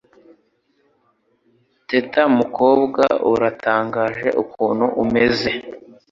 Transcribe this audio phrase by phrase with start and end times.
[1.89, 5.51] Teta mukobwa uratangaje Ukuntu umeze